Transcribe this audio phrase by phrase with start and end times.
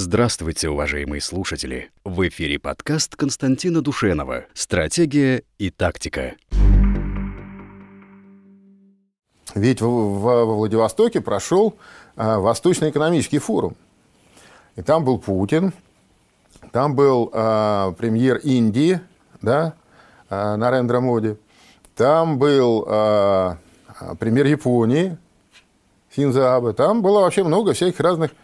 [0.00, 1.90] Здравствуйте, уважаемые слушатели!
[2.04, 6.36] В эфире подкаст Константина Душенова «Стратегия и тактика».
[9.56, 11.74] Ведь во Владивостоке прошел
[12.14, 13.74] а, Восточный экономический форум.
[14.76, 15.72] И там был Путин,
[16.70, 19.00] там был а, премьер Индии,
[19.42, 19.74] да,
[20.30, 21.34] а, Нарендра Моди,
[21.96, 22.84] там был
[24.20, 25.18] премьер Японии,
[26.14, 28.34] Синза Абе, там было вообще много всяких разных а,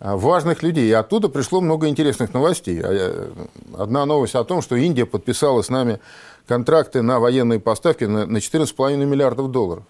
[0.00, 0.88] важных людей.
[0.88, 2.80] И оттуда пришло много интересных новостей.
[2.82, 3.32] А,
[3.76, 6.00] одна новость о том, что Индия подписала с нами
[6.46, 9.84] контракты на военные поставки на 14,5 миллиардов долларов.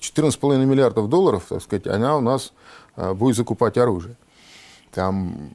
[0.00, 2.52] 14,5 миллиардов долларов, так сказать, она у нас
[2.96, 4.16] а, будет закупать оружие.
[4.92, 5.50] Там,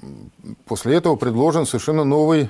[0.66, 2.50] после этого предложен совершенно новый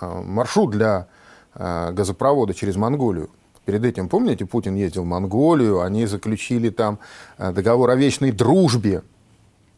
[0.00, 1.08] маршрут для
[1.52, 3.28] газопровода через Монголию.
[3.64, 7.00] Перед этим, помните, Путин ездил в Монголию, они заключили там
[7.38, 9.02] договор о вечной дружбе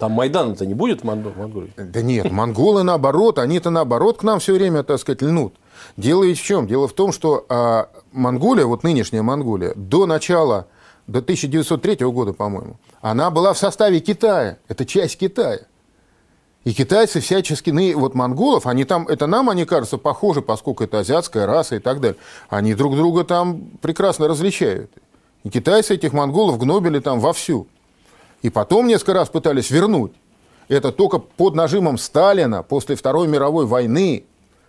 [0.01, 1.73] там Майдана-то не будет в Монголии?
[1.77, 5.55] Да нет, монголы наоборот, они-то наоборот к нам все время, так сказать, льнут.
[5.97, 6.67] Дело ведь в чем?
[6.67, 10.67] Дело в том, что а, Монголия, вот нынешняя Монголия, до начала,
[11.07, 14.57] до 1903 года, по-моему, она была в составе Китая.
[14.69, 15.61] Это часть Китая.
[16.65, 20.99] И китайцы всячески, ну, вот монголов, они там, это нам, они кажутся похожи, поскольку это
[20.99, 22.19] азиатская раса и так далее.
[22.51, 24.91] Они друг друга там прекрасно различают.
[25.43, 27.67] И китайцы этих монголов гнобили там вовсю.
[28.43, 30.13] И потом несколько раз пытались вернуть.
[30.69, 34.25] Это только под нажимом Сталина после Второй мировой войны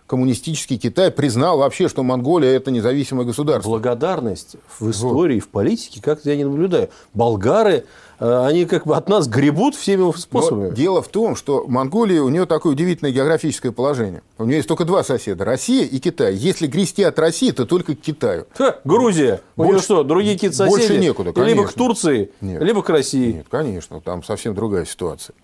[0.06, 3.70] коммунистический Китай признал вообще, что Монголия это независимое государство.
[3.70, 5.44] Благодарность в истории, вот.
[5.44, 6.90] в политике как-то я не наблюдаю.
[7.14, 7.84] Болгары,
[8.18, 10.68] э, они как бы от нас гребут всеми способами.
[10.68, 14.22] Но дело в том, что Монголия, у нее такое удивительное географическое положение.
[14.38, 16.34] У нее есть только два соседа, Россия и Китай.
[16.34, 18.46] Если грести от России, то только к Китаю.
[18.54, 19.40] Ха, Грузия.
[19.56, 20.76] У больше, нее что, другие какие-то соседи?
[20.76, 21.54] Больше некуда, конечно.
[21.54, 22.62] Либо к Турции, Нет.
[22.62, 23.32] либо к России.
[23.32, 25.34] Нет, конечно, там совсем другая ситуация.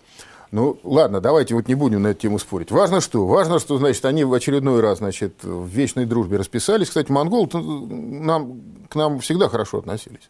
[0.51, 2.71] Ну, ладно, давайте вот не будем на эту тему спорить.
[2.71, 3.27] Важно что?
[3.27, 6.87] Важно, что, значит, они в очередной раз, значит, в вечной дружбе расписались.
[6.87, 10.29] Кстати, монголы нам, к нам всегда хорошо относились.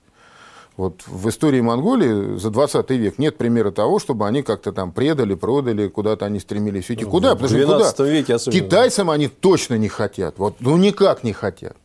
[0.76, 5.36] Вот в истории Монголии за 20 век нет примера того, чтобы они как-то там предали,
[5.36, 7.04] продали, куда-то они стремились идти.
[7.04, 7.36] Куда?
[7.36, 8.10] В 12 куда?
[8.10, 8.62] веке особенно.
[8.62, 10.38] Китайцам они точно не хотят.
[10.38, 11.76] Вот, ну, никак не хотят.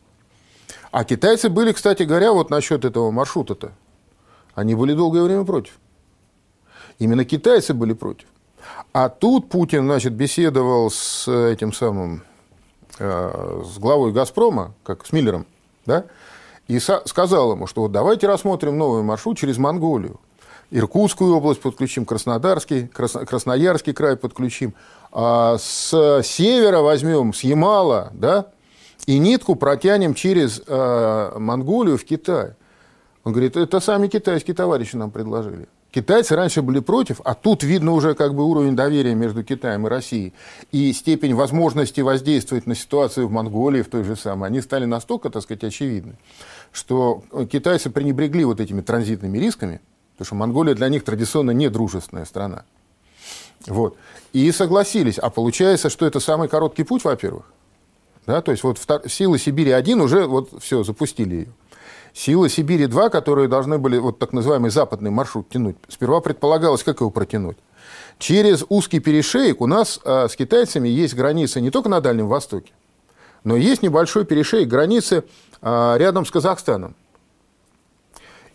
[0.91, 3.73] А китайцы были, кстати говоря, вот насчет этого маршрута-то.
[4.53, 5.73] Они были долгое время против.
[6.99, 8.27] Именно китайцы были против.
[8.93, 12.23] А тут Путин, значит, беседовал с этим самым,
[12.99, 15.45] э, с главой «Газпрома», как с Миллером,
[15.85, 16.05] да,
[16.67, 20.19] и сказал ему, что вот давайте рассмотрим новый маршрут через Монголию.
[20.71, 24.73] Иркутскую область подключим, Краснодарский, Красно, Красноярский край подключим.
[25.11, 28.47] А с севера возьмем, с Ямала, да,
[29.05, 32.53] и нитку протянем через э, Монголию в Китай.
[33.23, 35.67] Он говорит, это сами китайские товарищи нам предложили.
[35.95, 39.89] Китайцы раньше были против, а тут видно уже как бы уровень доверия между Китаем и
[39.89, 40.33] Россией.
[40.73, 45.29] И степень возможности воздействовать на ситуацию в Монголии, в той же самой, они стали настолько,
[45.29, 46.17] так сказать, очевидны,
[46.73, 49.79] что китайцы пренебрегли вот этими транзитными рисками,
[50.17, 52.65] потому что Монголия для них традиционно не дружественная страна.
[53.65, 53.95] Вот.
[54.33, 55.17] И согласились.
[55.17, 57.45] А получается, что это самый короткий путь, во-первых.
[58.25, 61.47] Да, то есть вот силы Сибири-1 уже вот все, запустили ее.
[62.15, 67.09] Силы Сибири-2, которые должны были вот так называемый западный маршрут тянуть, сперва предполагалось, как его
[67.09, 67.57] протянуть.
[68.19, 72.71] Через узкий перешеек у нас э, с китайцами есть границы не только на Дальнем Востоке,
[73.43, 75.25] но есть небольшой перешеек границы
[75.61, 76.95] э, рядом с Казахстаном.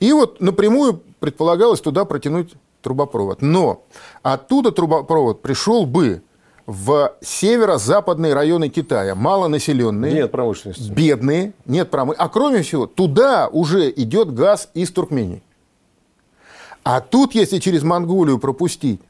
[0.00, 3.42] И вот напрямую предполагалось туда протянуть трубопровод.
[3.42, 3.84] Но
[4.22, 6.22] оттуда трубопровод пришел бы
[6.70, 10.88] в северо-западные районы Китая, малонаселенные, нет промышленности.
[10.92, 12.24] бедные, нет промышленности.
[12.24, 15.42] А кроме всего, туда уже идет газ из Туркмении.
[16.84, 19.00] А тут, если через Монголию пропустить,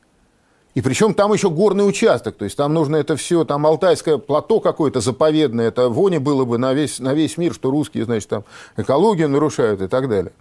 [0.74, 4.60] и причем там еще горный участок, то есть там нужно это все, там алтайское плато
[4.60, 8.44] какое-то заповедное, это вони было бы на весь, на весь мир, что русские, значит, там
[8.78, 10.32] экологию нарушают и так далее.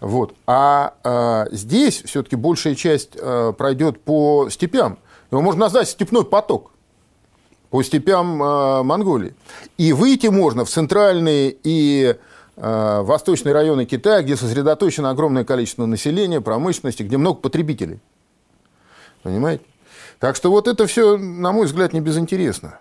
[0.00, 0.34] Вот.
[0.46, 4.98] А, а здесь все-таки большая часть а, пройдет по степям.
[5.30, 6.72] Его можно назвать степной поток
[7.70, 9.34] по степям э, Монголии.
[9.76, 12.16] И выйти можно в центральные и
[12.56, 18.00] э, восточные районы Китая, где сосредоточено огромное количество населения, промышленности, где много потребителей.
[19.22, 19.64] Понимаете?
[20.18, 22.80] Так что вот это все, на мой взгляд, не безинтересно.